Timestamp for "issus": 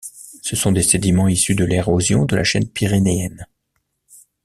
1.27-1.53